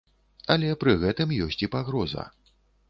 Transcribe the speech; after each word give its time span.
Але 0.55 0.71
пры 0.83 0.95
гэтым 1.03 1.37
ёсць 1.49 1.61
і 1.69 1.71
пагроза. 1.77 2.23